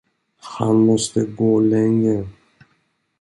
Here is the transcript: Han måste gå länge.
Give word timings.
Han 0.41 0.77
måste 0.85 1.21
gå 1.25 1.59
länge. 1.59 2.27